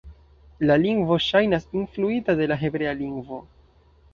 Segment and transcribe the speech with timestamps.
[0.69, 3.41] La lingvo ŝajnas influita de la hebrea lingvo.